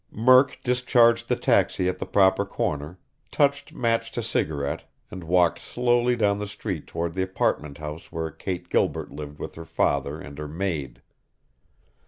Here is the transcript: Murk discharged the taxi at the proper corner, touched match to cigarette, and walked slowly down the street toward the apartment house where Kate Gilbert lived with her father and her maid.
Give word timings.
Murk 0.09 0.59
discharged 0.63 1.29
the 1.29 1.35
taxi 1.35 1.87
at 1.87 1.99
the 1.99 2.07
proper 2.07 2.43
corner, 2.43 2.97
touched 3.29 3.71
match 3.71 4.09
to 4.13 4.23
cigarette, 4.23 4.89
and 5.11 5.23
walked 5.23 5.59
slowly 5.59 6.15
down 6.15 6.39
the 6.39 6.47
street 6.47 6.87
toward 6.87 7.13
the 7.13 7.21
apartment 7.21 7.77
house 7.77 8.11
where 8.11 8.31
Kate 8.31 8.67
Gilbert 8.69 9.11
lived 9.11 9.37
with 9.37 9.53
her 9.53 9.63
father 9.63 10.19
and 10.19 10.39
her 10.39 10.47
maid. 10.47 11.03